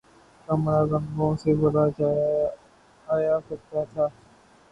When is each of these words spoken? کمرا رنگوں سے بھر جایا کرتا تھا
کمرا 0.47 0.79
رنگوں 0.91 1.33
سے 1.41 1.51
بھر 1.55 1.75
جایا 1.97 3.35
کرتا 3.47 3.83
تھا 3.93 4.05